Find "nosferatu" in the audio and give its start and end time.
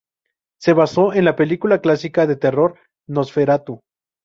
3.07-3.81